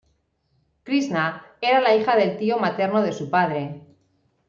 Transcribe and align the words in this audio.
Krishna 0.83 1.45
era 1.61 1.79
la 1.79 1.95
hija 1.95 2.15
del 2.15 2.35
tío 2.39 2.57
materno 2.57 3.03
de 3.03 3.13
su 3.13 3.29
padre. 3.29 3.83